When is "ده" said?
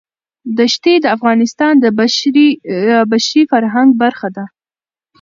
4.35-4.45